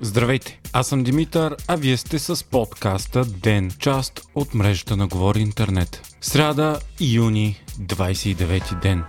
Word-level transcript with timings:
Здравейте, 0.00 0.60
аз 0.72 0.86
съм 0.86 1.04
Димитър, 1.04 1.56
а 1.68 1.76
вие 1.76 1.96
сте 1.96 2.18
с 2.18 2.44
подкаста 2.44 3.24
ДЕН, 3.24 3.70
част 3.78 4.20
от 4.34 4.54
мрежата 4.54 4.96
на 4.96 5.06
Говори 5.06 5.40
Интернет. 5.40 6.16
Сряда, 6.20 6.78
юни, 7.00 7.60
29 7.80 8.80
ден. 8.80 9.04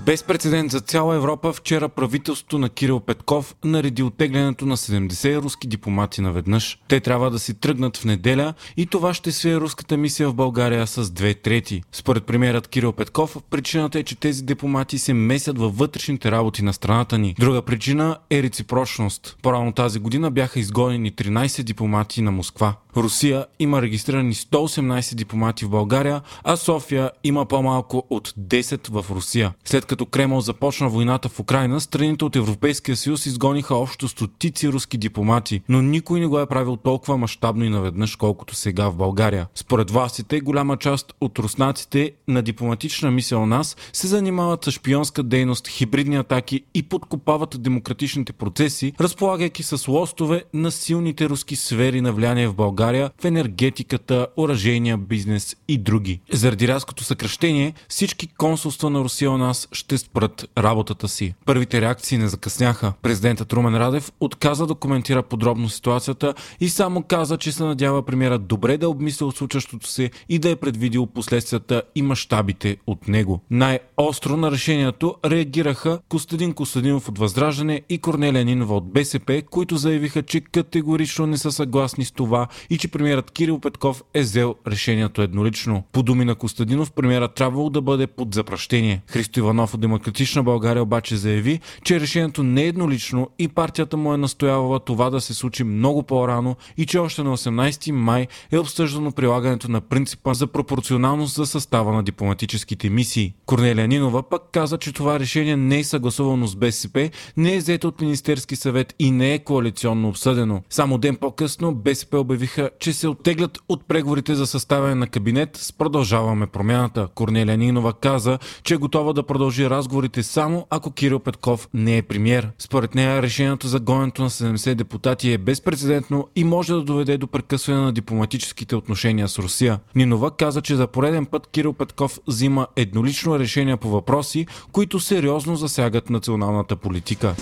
Без 0.00 0.22
прецедент 0.22 0.70
за 0.70 0.80
цяла 0.80 1.16
Европа, 1.16 1.52
вчера 1.52 1.88
правителството 1.88 2.58
на 2.58 2.68
Кирил 2.68 3.00
Петков 3.00 3.54
нареди 3.64 4.02
оттеглянето 4.02 4.66
на 4.66 4.76
70 4.76 5.42
руски 5.42 5.66
дипломати 5.66 6.20
наведнъж. 6.20 6.78
Те 6.88 7.00
трябва 7.00 7.30
да 7.30 7.38
си 7.38 7.54
тръгнат 7.54 7.96
в 7.96 8.04
неделя 8.04 8.54
и 8.76 8.86
това 8.86 9.14
ще 9.14 9.32
свие 9.32 9.56
руската 9.56 9.96
мисия 9.96 10.28
в 10.28 10.34
България 10.34 10.86
с 10.86 11.10
две 11.10 11.34
трети. 11.34 11.82
Според 11.92 12.24
премиерът 12.24 12.68
Кирил 12.68 12.92
Петков, 12.92 13.36
причината 13.50 13.98
е, 13.98 14.02
че 14.02 14.16
тези 14.16 14.42
дипломати 14.42 14.98
се 14.98 15.14
месят 15.14 15.58
във 15.58 15.78
вътрешните 15.78 16.30
работи 16.30 16.62
на 16.64 16.72
страната 16.72 17.18
ни. 17.18 17.34
Друга 17.38 17.62
причина 17.62 18.18
е 18.30 18.42
реципрочност. 18.42 19.36
По-рано 19.42 19.72
тази 19.72 19.98
година 19.98 20.30
бяха 20.30 20.60
изгонени 20.60 21.12
13 21.12 21.62
дипломати 21.62 22.22
на 22.22 22.30
Москва. 22.30 22.74
Русия 22.96 23.46
има 23.58 23.82
регистрирани 23.82 24.34
118 24.34 25.14
дипломати 25.14 25.64
в 25.64 25.70
България, 25.70 26.20
а 26.44 26.56
София 26.56 27.10
има 27.24 27.44
по-малко 27.44 28.06
от 28.10 28.28
10 28.28 28.90
в 28.90 29.10
Русия. 29.10 29.52
След 29.64 29.84
като 29.84 30.06
Кремъл 30.06 30.40
започна 30.40 30.88
войната 30.88 31.28
в 31.28 31.40
Украина, 31.40 31.80
страните 31.80 32.24
от 32.24 32.36
Европейския 32.36 32.96
съюз 32.96 33.26
изгониха 33.26 33.74
общо 33.74 34.08
стотици 34.08 34.68
руски 34.68 34.98
дипломати, 34.98 35.62
но 35.68 35.82
никой 35.82 36.20
не 36.20 36.26
го 36.26 36.40
е 36.40 36.46
правил 36.46 36.76
толкова 36.76 37.16
мащабно 37.16 37.64
и 37.64 37.68
наведнъж, 37.68 38.16
колкото 38.16 38.54
сега 38.54 38.88
в 38.88 38.96
България. 38.96 39.46
Според 39.54 39.90
властите, 39.90 40.40
голяма 40.40 40.76
част 40.76 41.14
от 41.20 41.38
руснаците 41.38 42.12
на 42.28 42.42
дипломатична 42.42 43.10
мисия 43.10 43.38
у 43.38 43.46
нас 43.46 43.76
се 43.92 44.06
занимават 44.06 44.64
с 44.64 44.70
шпионска 44.70 45.22
дейност, 45.22 45.68
хибридни 45.68 46.16
атаки 46.16 46.60
и 46.74 46.82
подкопават 46.82 47.62
демократичните 47.62 48.32
процеси, 48.32 48.92
разполагайки 49.00 49.62
с 49.62 49.88
лостове 49.88 50.44
на 50.54 50.70
силните 50.70 51.28
руски 51.28 51.56
сфери 51.56 52.00
на 52.00 52.12
влияние 52.12 52.48
в 52.48 52.54
България, 52.54 52.85
в 52.92 53.24
енергетиката, 53.24 54.26
оръжейния 54.36 54.96
бизнес 54.96 55.56
и 55.68 55.78
други. 55.78 56.20
Заради 56.32 56.68
рязкото 56.68 57.04
съкръщение, 57.04 57.74
всички 57.88 58.26
консулства 58.26 58.90
на 58.90 59.00
Русия 59.00 59.30
у 59.30 59.38
нас 59.38 59.68
ще 59.72 59.98
спрат 59.98 60.50
работата 60.58 61.08
си. 61.08 61.34
Първите 61.44 61.80
реакции 61.80 62.18
не 62.18 62.28
закъсняха. 62.28 62.92
Президентът 63.02 63.52
Румен 63.52 63.76
Радев 63.76 64.12
отказа 64.20 64.66
да 64.66 64.74
коментира 64.74 65.22
подробно 65.22 65.68
ситуацията 65.68 66.34
и 66.60 66.68
само 66.68 67.02
каза, 67.02 67.36
че 67.36 67.52
се 67.52 67.64
надява 67.64 68.02
премиерът 68.02 68.46
добре 68.46 68.78
да 68.78 68.88
обмисля 68.88 69.32
случващото 69.32 69.86
се 69.86 70.10
и 70.28 70.38
да 70.38 70.50
е 70.50 70.56
предвидил 70.56 71.06
последствията 71.06 71.82
и 71.94 72.02
мащабите 72.02 72.76
от 72.86 73.08
него. 73.08 73.40
Най-остро 73.50 74.36
на 74.36 74.50
решението 74.50 75.14
реагираха 75.24 75.98
Костадин 76.08 76.52
Костадинов 76.52 77.08
от 77.08 77.18
Възраждане 77.18 77.82
и 77.88 77.98
Корнелия 77.98 78.44
Нинова 78.44 78.76
от 78.76 78.92
БСП, 78.92 79.42
които 79.50 79.76
заявиха, 79.76 80.22
че 80.22 80.40
категорично 80.40 81.26
не 81.26 81.38
са 81.38 81.52
съгласни 81.52 82.04
с 82.04 82.12
това 82.12 82.46
и 82.70 82.75
че 82.78 82.88
премиерът 82.88 83.30
Кирил 83.30 83.60
Петков 83.60 84.02
е 84.14 84.20
взел 84.20 84.54
решението 84.66 85.22
еднолично. 85.22 85.84
По 85.92 86.02
думи 86.02 86.24
на 86.24 86.34
Костадинов, 86.34 86.92
премиерът 86.92 87.34
трябвало 87.34 87.70
да 87.70 87.80
бъде 87.80 88.06
под 88.06 88.34
запращение. 88.34 89.02
Христо 89.06 89.38
Иванов 89.38 89.74
от 89.74 89.80
Демократична 89.80 90.42
България 90.42 90.82
обаче 90.82 91.16
заяви, 91.16 91.60
че 91.84 92.00
решението 92.00 92.42
не 92.42 92.62
е 92.62 92.66
еднолично 92.66 93.30
и 93.38 93.48
партията 93.48 93.96
му 93.96 94.14
е 94.14 94.16
настоявала 94.16 94.80
това 94.80 95.10
да 95.10 95.20
се 95.20 95.34
случи 95.34 95.64
много 95.64 96.02
по-рано 96.02 96.56
и 96.76 96.86
че 96.86 96.98
още 96.98 97.22
на 97.22 97.36
18 97.36 97.90
май 97.90 98.26
е 98.50 98.58
обсъждано 98.58 99.12
прилагането 99.12 99.70
на 99.70 99.80
принципа 99.80 100.34
за 100.34 100.46
пропорционалност 100.46 101.34
за 101.34 101.46
състава 101.46 101.92
на 101.92 102.02
дипломатическите 102.02 102.90
мисии. 102.90 103.34
Корнелия 103.46 103.88
Нинова 103.88 104.22
пък 104.22 104.42
каза, 104.52 104.78
че 104.78 104.92
това 104.92 105.20
решение 105.20 105.56
не 105.56 105.78
е 105.78 105.84
съгласувано 105.84 106.46
с 106.46 106.56
БСП, 106.56 107.10
не 107.36 107.54
е 107.54 107.58
взето 107.58 107.88
от 107.88 108.00
Министерски 108.00 108.56
съвет 108.56 108.94
и 108.98 109.10
не 109.10 109.34
е 109.34 109.38
коалиционно 109.38 110.08
обсъдено. 110.08 110.62
Само 110.70 110.98
ден 110.98 111.16
по-късно 111.16 111.74
БСП 111.74 112.18
обявиха, 112.18 112.55
че 112.78 112.92
се 112.92 113.08
оттеглят 113.08 113.58
от 113.68 113.88
преговорите 113.88 114.34
за 114.34 114.46
съставяне 114.46 114.94
на 114.94 115.06
кабинет 115.06 115.56
с 115.56 115.72
продължаваме 115.72 116.46
промяната. 116.46 117.08
Корнелия 117.14 117.56
Нинова 117.56 117.92
каза, 117.92 118.38
че 118.62 118.74
е 118.74 118.76
готова 118.76 119.12
да 119.12 119.22
продължи 119.22 119.70
разговорите 119.70 120.22
само 120.22 120.66
ако 120.70 120.90
Кирил 120.90 121.18
Петков 121.18 121.68
не 121.74 121.96
е 121.96 122.02
премьер. 122.02 122.50
Според 122.58 122.94
нея 122.94 123.22
решението 123.22 123.66
за 123.66 123.80
гоненето 123.80 124.22
на 124.22 124.30
70 124.30 124.74
депутати 124.74 125.32
е 125.32 125.38
безпредседентно 125.38 126.28
и 126.36 126.44
може 126.44 126.72
да 126.72 126.82
доведе 126.82 127.18
до 127.18 127.26
прекъсване 127.26 127.80
на 127.80 127.92
дипломатическите 127.92 128.76
отношения 128.76 129.28
с 129.28 129.38
Русия. 129.38 129.80
Нинова 129.94 130.30
каза, 130.30 130.62
че 130.62 130.76
за 130.76 130.86
пореден 130.86 131.26
път 131.26 131.46
Кирил 131.46 131.72
Петков 131.72 132.18
взима 132.26 132.66
еднолично 132.76 133.38
решение 133.38 133.76
по 133.76 133.88
въпроси, 133.88 134.46
които 134.72 135.00
сериозно 135.00 135.56
засягат 135.56 136.10
националната 136.10 136.76
политика. 136.76 137.34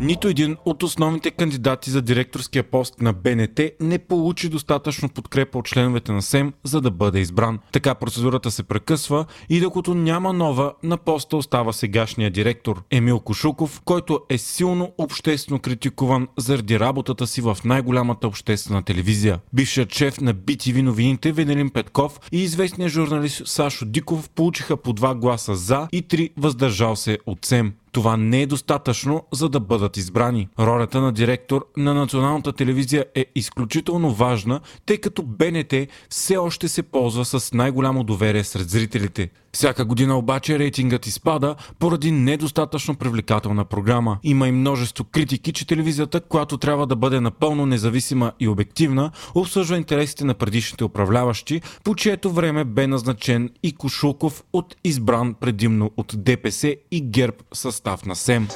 Нито 0.00 0.28
един 0.28 0.56
от 0.64 0.82
основните 0.82 1.30
кандидати 1.30 1.90
за 1.90 2.02
директорския 2.02 2.62
пост 2.62 3.00
на 3.00 3.12
БНТ 3.12 3.60
не 3.80 3.98
получи 3.98 4.48
достатъчно 4.48 5.08
подкрепа 5.08 5.58
от 5.58 5.66
членовете 5.66 6.12
на 6.12 6.22
СЕМ, 6.22 6.52
за 6.64 6.80
да 6.80 6.90
бъде 6.90 7.18
избран. 7.18 7.58
Така 7.72 7.94
процедурата 7.94 8.50
се 8.50 8.62
прекъсва 8.62 9.24
и 9.48 9.60
докато 9.60 9.94
няма 9.94 10.32
нова, 10.32 10.72
на 10.82 10.96
поста 10.96 11.36
остава 11.36 11.72
сегашния 11.72 12.30
директор 12.30 12.82
Емил 12.90 13.20
Кошуков, 13.20 13.80
който 13.84 14.20
е 14.28 14.38
силно 14.38 14.92
обществено 14.98 15.60
критикуван 15.60 16.28
заради 16.38 16.80
работата 16.80 17.26
си 17.26 17.40
в 17.40 17.58
най-голямата 17.64 18.28
обществена 18.28 18.82
телевизия. 18.82 19.40
Бившият 19.52 19.94
шеф 19.94 20.20
на 20.20 20.34
BTV 20.34 20.82
новините 20.82 21.32
Венелин 21.32 21.70
Петков 21.70 22.20
и 22.32 22.42
известният 22.42 22.92
журналист 22.92 23.46
Сашо 23.46 23.84
Диков 23.84 24.30
получиха 24.30 24.76
по 24.76 24.92
два 24.92 25.14
гласа 25.14 25.54
за 25.54 25.88
и 25.92 26.02
три 26.02 26.30
въздържал 26.36 26.96
се 26.96 27.18
от 27.26 27.44
СЕМ 27.44 27.72
това 27.96 28.16
не 28.16 28.42
е 28.42 28.46
достатъчно, 28.46 29.22
за 29.32 29.48
да 29.48 29.60
бъдат 29.60 29.96
избрани. 29.96 30.48
Ролята 30.58 31.00
на 31.00 31.12
директор 31.12 31.66
на 31.76 31.94
националната 31.94 32.52
телевизия 32.52 33.04
е 33.14 33.26
изключително 33.34 34.14
важна, 34.14 34.60
тъй 34.86 34.98
като 34.98 35.22
БНТ 35.22 35.74
все 36.10 36.36
още 36.36 36.68
се 36.68 36.82
ползва 36.82 37.24
с 37.24 37.52
най-голямо 37.52 38.04
доверие 38.04 38.44
сред 38.44 38.70
зрителите. 38.70 39.30
Всяка 39.52 39.84
година 39.84 40.18
обаче 40.18 40.58
рейтингът 40.58 41.06
изпада 41.06 41.54
поради 41.78 42.10
недостатъчно 42.10 42.96
привлекателна 42.96 43.64
програма. 43.64 44.18
Има 44.22 44.48
и 44.48 44.52
множество 44.52 45.04
критики, 45.04 45.52
че 45.52 45.66
телевизията, 45.66 46.20
която 46.20 46.58
трябва 46.58 46.86
да 46.86 46.96
бъде 46.96 47.20
напълно 47.20 47.66
независима 47.66 48.32
и 48.40 48.48
обективна, 48.48 49.10
обслужва 49.34 49.76
интересите 49.76 50.24
на 50.24 50.34
предишните 50.34 50.84
управляващи, 50.84 51.60
по 51.84 51.94
чието 51.94 52.30
време 52.30 52.64
бе 52.64 52.86
назначен 52.86 53.50
и 53.62 53.72
Кошулков 53.72 54.44
от 54.52 54.76
избран 54.84 55.34
предимно 55.34 55.90
от 55.96 56.14
ДПС 56.16 56.76
и 56.90 57.00
ГЕРБ 57.00 57.36
състав 57.54 57.85
на 58.06 58.14
СЕМ. 58.14 58.48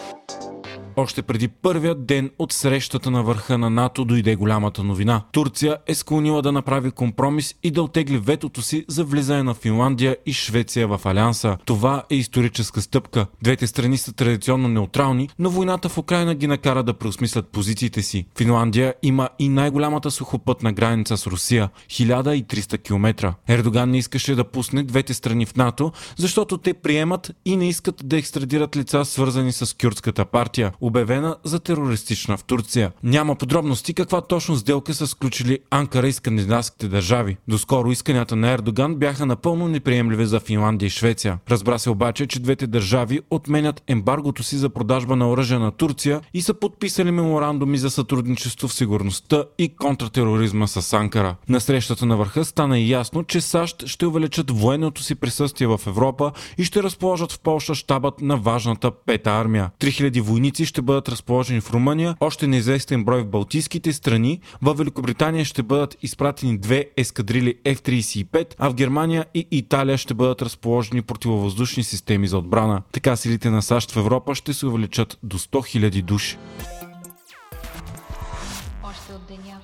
Още 1.01 1.23
преди 1.23 1.49
първия 1.49 1.95
ден 1.95 2.31
от 2.39 2.53
срещата 2.53 3.11
на 3.11 3.23
върха 3.23 3.59
на 3.59 3.71
НАТО 3.71 4.05
дойде 4.05 4.37
голямата 4.37 4.85
новина. 4.85 5.23
Турция 5.33 5.77
е 5.87 5.95
склонила 5.95 6.43
да 6.43 6.53
направи 6.53 6.91
компромис 6.91 7.55
и 7.63 7.71
да 7.71 7.83
отегли 7.83 8.19
ветото 8.19 8.63
си 8.63 8.85
за 8.89 9.05
влизане 9.05 9.43
на 9.43 9.55
Финландия 9.55 10.17
и 10.27 10.33
Швеция 10.33 10.89
в 10.89 11.01
Алианса. 11.05 11.57
Това 11.65 12.03
е 12.11 12.15
историческа 12.15 12.83
стъпка. 12.83 13.27
Двете 13.43 13.67
страни 13.67 13.99
са 13.99 14.13
традиционно 14.13 14.69
неутрални, 14.69 15.29
но 15.39 15.51
войната 15.51 15.89
в 15.89 15.99
Украина 15.99 16.35
ги 16.35 16.47
накара 16.47 16.83
да 16.83 16.95
преосмислят 16.95 17.49
позициите 17.49 18.03
си. 18.03 18.27
Финландия 18.39 18.95
има 19.03 19.29
и 19.39 19.49
най-голямата 19.49 20.11
сухопътна 20.11 20.73
граница 20.73 21.17
с 21.17 21.27
Русия 21.27 21.71
1300 21.89 22.83
км. 22.83 23.35
Ердоган 23.49 23.91
не 23.91 23.99
искаше 23.99 24.35
да 24.35 24.45
пусне 24.45 24.83
двете 24.83 25.15
страни 25.15 25.47
в 25.47 25.57
НАТО, 25.57 25.93
защото 26.17 26.59
те 26.59 26.75
приемат 26.75 27.31
и 27.45 27.57
не 27.57 27.69
искат 27.69 28.03
да 28.05 28.19
екстрадират 28.19 28.77
лица 28.77 29.05
свързани 29.05 29.53
с 29.53 29.77
кюрдската 29.77 30.25
партия 30.25 30.73
обявена 30.91 31.37
за 31.45 31.61
терористична 31.61 32.37
в 32.37 32.45
Турция. 32.45 32.93
Няма 33.03 33.37
подробности 33.37 33.95
каква 33.95 34.21
точно 34.21 34.57
сделка 34.57 34.95
са 34.95 35.07
сключили 35.07 35.59
Анкара 35.71 36.09
и 36.09 36.13
скандинавските 36.13 36.89
държави. 36.89 37.37
Доскоро 37.49 37.91
исканията 37.91 38.37
на 38.37 38.51
Ердоган 38.51 38.97
бяха 38.97 39.27
напълно 39.27 39.69
неприемливи 39.69 40.27
за 40.27 40.41
Финландия 40.41 40.87
и 40.87 40.91
Швеция. 40.91 41.39
Разбра 41.51 41.79
се 41.79 41.91
обаче, 41.91 42.27
че 42.27 42.41
двете 42.41 42.67
държави 42.67 43.21
отменят 43.31 43.83
ембаргото 43.87 44.43
си 44.43 44.57
за 44.57 44.69
продажба 44.69 45.17
на 45.17 45.31
оръжие 45.31 45.59
на 45.59 45.71
Турция 45.71 46.21
и 46.35 46.43
са 46.43 46.55
подписали 46.55 47.11
меморандуми 47.11 47.79
за 47.79 47.91
сътрудничество 47.91 48.69
в 48.69 48.75
сигурността 48.75 49.45
и 49.59 49.77
контртероризма 49.77 50.67
с 50.67 50.93
Анкара. 50.93 51.37
На 51.49 51.61
срещата 51.61 52.07
на 52.07 52.17
върха 52.17 52.45
стана 52.45 52.79
и 52.79 52.91
ясно, 52.91 53.25
че 53.25 53.41
САЩ 53.41 53.87
ще 53.87 54.07
увеличат 54.07 54.51
военното 54.51 55.03
си 55.03 55.15
присъствие 55.15 55.67
в 55.67 55.81
Европа 55.87 56.33
и 56.59 56.65
ще 56.65 56.83
разположат 56.83 57.33
в 57.33 57.41
Польша 57.41 57.75
щабът 57.75 58.21
на 58.21 58.37
важната 58.37 58.91
пета 58.91 59.31
армия. 59.31 59.71
3000 59.81 60.21
войници 60.21 60.67
ще 60.71 60.83
бъдат 60.83 61.09
разположени 61.09 61.61
в 61.61 61.71
Румъния, 61.71 62.17
още 62.21 62.47
неизвестен 62.47 63.05
брой 63.05 63.23
в 63.23 63.27
Балтийските 63.27 63.93
страни. 63.93 64.41
В 64.63 64.75
Великобритания 64.75 65.45
ще 65.45 65.63
бъдат 65.63 65.97
изпратени 66.03 66.59
две 66.59 66.87
ескадрили 66.97 67.55
F-35, 67.65 68.55
а 68.59 68.71
в 68.71 68.75
Германия 68.75 69.27
и 69.35 69.47
Италия 69.51 69.99
ще 69.99 70.15
бъдат 70.15 70.43
разположени 70.43 71.03
противовъздушни 71.03 71.85
системи 71.85 72.29
за 72.29 72.39
отбрана. 72.39 72.83
Така 72.93 73.17
силите 73.17 73.51
на 73.51 73.63
САЩ 73.63 73.91
в 73.91 73.97
Европа 73.97 74.35
ще 74.35 74.53
се 74.53 74.67
увеличат 74.67 75.19
до 75.23 75.39
100 75.39 75.49
000 75.49 76.03
души. 76.03 76.39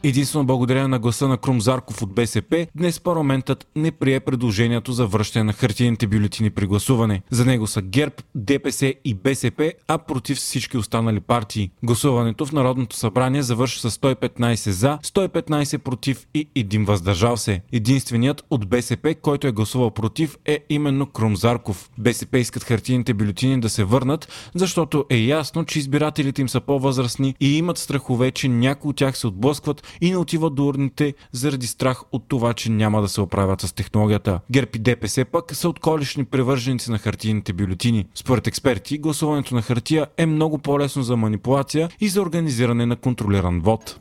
Единствено 0.03 0.47
благодарение 0.47 0.89
на 0.89 0.99
гласа 0.99 1.29
на 1.29 1.37
Крум 1.37 1.61
Зарков 1.61 2.03
от 2.03 2.15
БСП, 2.15 2.67
днес 2.75 3.01
парламентът 3.01 3.67
не 3.77 3.91
прие 3.91 4.21
предложението 4.21 4.93
за 4.93 5.07
връщане 5.07 5.45
на 5.45 5.53
хартиените 5.53 6.07
бюлетини 6.07 6.51
при 6.51 6.67
гласуване. 6.67 7.23
За 7.31 7.45
него 7.45 7.67
са 7.67 7.83
ГЕРБ, 7.83 8.15
ДПС 8.35 8.95
и 9.05 9.15
БСП, 9.15 9.73
а 9.89 9.99
против 9.99 10.39
всички 10.39 10.77
останали 10.77 11.21
партии. 11.21 11.71
Гласуването 11.83 12.47
в 12.47 12.53
Народното 12.53 12.97
събрание 12.97 13.43
завърши 13.43 13.81
с 13.81 13.91
115 13.91 14.71
за, 14.71 14.99
115 15.03 15.79
против 15.79 16.27
и 16.35 16.49
един 16.55 16.85
въздържал 16.85 17.37
се. 17.37 17.63
Единственият 17.73 18.45
от 18.51 18.69
БСП, 18.69 19.15
който 19.15 19.47
е 19.47 19.53
гласувал 19.53 19.91
против 19.91 20.37
е 20.45 20.59
именно 20.69 21.07
Крум 21.07 21.37
Зарков. 21.37 21.91
БСП 21.99 22.39
искат 22.39 22.65
хартиените 22.65 23.15
бюлетини 23.15 23.61
да 23.61 23.69
се 23.69 23.85
върнат, 23.85 24.51
защото 24.55 25.05
е 25.11 25.17
ясно, 25.17 25.65
че 25.65 25.79
избирателите 25.79 26.41
им 26.41 26.49
са 26.49 26.61
по-възрастни 26.61 27.35
и 27.41 27.59
имат 27.59 27.79
страхове, 27.79 28.31
че 28.31 28.49
някои 28.49 28.91
от 28.91 28.97
тях 28.97 29.19
се 29.19 29.27
отблъскват 29.27 29.86
и 30.01 30.11
не 30.11 30.17
отиват 30.17 30.55
до 30.55 30.67
урните 30.67 31.15
заради 31.33 31.67
страх 31.67 32.03
от 32.13 32.25
това, 32.29 32.55
че 32.55 32.71
няма 32.71 33.03
да 33.03 33.09
се 33.09 33.21
оправят 33.21 33.61
с 33.61 33.73
технологията. 33.73 34.41
ГЕРБ 34.51 34.71
и 34.75 34.79
ДПС 34.79 35.25
пък 35.25 35.55
са 35.55 35.69
отколешни 35.69 36.25
превърженици 36.25 36.91
на 36.91 36.99
хартийните 36.99 37.53
бюлетини. 37.53 38.07
Според 38.15 38.47
експерти, 38.47 38.99
гласуването 38.99 39.55
на 39.55 39.63
хартия 39.63 40.07
е 40.17 40.27
много 40.27 40.59
по-лесно 40.59 41.03
за 41.03 41.17
манипулация 41.17 41.89
и 42.01 42.09
за 42.09 42.23
организиране 42.23 42.87
на 42.87 42.97
контролиран 42.97 43.61
вод. 43.61 44.01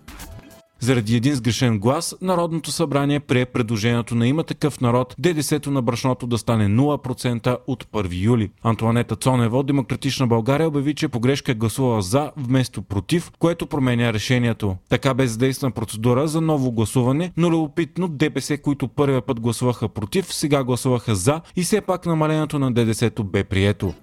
Заради 0.79 1.15
един 1.15 1.35
сгрешен 1.35 1.79
глас, 1.79 2.15
Народното 2.21 2.71
събрание 2.71 3.19
прие 3.19 3.45
предложението 3.45 4.15
на 4.15 4.27
има 4.27 4.43
такъв 4.43 4.81
народ 4.81 5.15
ДДС-то 5.19 5.71
на 5.71 5.81
брашното 5.81 6.27
да 6.27 6.37
стане 6.37 6.67
0% 6.67 7.57
от 7.67 7.83
1 7.83 8.23
юли. 8.23 8.51
Антуанета 8.63 9.15
Цонева 9.15 9.57
от 9.57 9.67
Демократична 9.67 10.27
България 10.27 10.67
обяви, 10.67 10.93
че 10.93 11.07
погрешка 11.07 11.51
е 11.51 11.55
гласувала 11.55 12.01
за 12.01 12.31
вместо 12.37 12.81
против, 12.81 13.31
което 13.39 13.67
променя 13.67 14.13
решението. 14.13 14.75
Така 14.89 15.13
бе 15.13 15.27
задействана 15.27 15.71
процедура 15.71 16.27
за 16.27 16.41
ново 16.41 16.71
гласуване, 16.71 17.31
но 17.37 17.51
любопитно 17.51 18.07
ДПС, 18.07 18.57
които 18.57 18.87
първия 18.87 19.21
път 19.21 19.39
гласуваха 19.39 19.89
против, 19.89 20.33
сега 20.33 20.63
гласуваха 20.63 21.15
за 21.15 21.41
и 21.55 21.63
все 21.63 21.81
пак 21.81 22.05
намалението 22.05 22.59
на 22.59 22.71
ДДС-то 22.71 23.23
бе 23.23 23.43
прието. 23.43 23.93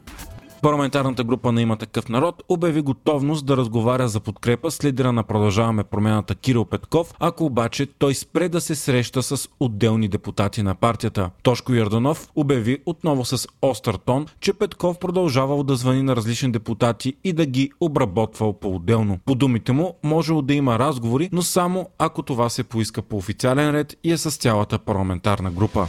Парламентарната 0.62 1.24
група 1.24 1.52
на 1.52 1.62
има 1.62 1.76
такъв 1.76 2.08
народ 2.08 2.42
обяви 2.48 2.82
готовност 2.82 3.46
да 3.46 3.56
разговаря 3.56 4.08
за 4.08 4.20
подкрепа 4.20 4.70
с 4.70 4.84
лидера 4.84 5.12
на 5.12 5.22
продължаваме 5.22 5.84
промената 5.84 6.34
Кирил 6.34 6.64
Петков, 6.64 7.14
ако 7.18 7.44
обаче 7.44 7.86
той 7.86 8.14
спре 8.14 8.48
да 8.48 8.60
се 8.60 8.74
среща 8.74 9.22
с 9.22 9.48
отделни 9.60 10.08
депутати 10.08 10.62
на 10.62 10.74
партията. 10.74 11.30
Тошко 11.42 11.74
Ярданов 11.74 12.28
обяви 12.36 12.78
отново 12.86 13.24
с 13.24 13.48
остър 13.62 13.94
тон, 13.94 14.26
че 14.40 14.52
Петков 14.52 14.98
продължавал 14.98 15.62
да 15.62 15.76
звъни 15.76 16.02
на 16.02 16.16
различни 16.16 16.52
депутати 16.52 17.14
и 17.24 17.32
да 17.32 17.46
ги 17.46 17.70
обработвал 17.80 18.52
по-отделно. 18.52 19.18
По 19.24 19.34
думите 19.34 19.72
му, 19.72 19.96
можело 20.02 20.42
да 20.42 20.54
има 20.54 20.78
разговори, 20.78 21.28
но 21.32 21.42
само 21.42 21.88
ако 21.98 22.22
това 22.22 22.48
се 22.48 22.64
поиска 22.64 23.02
по 23.02 23.16
официален 23.16 23.70
ред 23.70 23.96
и 24.04 24.12
е 24.12 24.16
с 24.16 24.30
цялата 24.30 24.78
парламентарна 24.78 25.50
група. 25.50 25.88